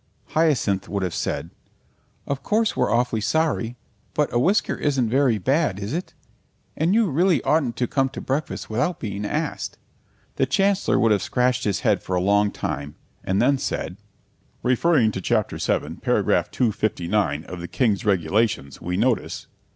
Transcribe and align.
Hyacinth 0.29 0.89
would 0.89 1.03
have 1.03 1.13
said, 1.13 1.51
"Of 2.25 2.41
course 2.41 2.75
we're 2.75 2.91
awfully 2.91 3.21
sorry, 3.21 3.77
but 4.15 4.33
a 4.33 4.39
whisker 4.39 4.73
isn't 4.73 5.11
very 5.11 5.37
bad, 5.37 5.77
is 5.79 5.93
it? 5.93 6.15
and 6.75 6.95
you 6.95 7.11
really 7.11 7.39
oughtn't 7.43 7.75
to 7.75 7.85
come 7.85 8.09
to 8.09 8.19
breakfast 8.19 8.67
without 8.67 8.99
being 8.99 9.27
asked." 9.27 9.77
The 10.37 10.47
Chancellor 10.47 10.99
would 10.99 11.11
have 11.11 11.21
scratched 11.21 11.65
his 11.65 11.81
head 11.81 12.01
for 12.01 12.15
a 12.15 12.19
long 12.19 12.49
time, 12.49 12.95
and 13.23 13.39
then 13.39 13.59
said, 13.59 13.95
"Referring 14.63 15.11
to 15.11 15.21
Chap 15.21 15.51
VII, 15.51 15.57
Para 16.01 16.23
259 16.23 17.43
of 17.43 17.59
the 17.61 17.67
King's 17.67 18.03
Regulations 18.03 18.81
we 18.81 18.97
notice 18.97 19.45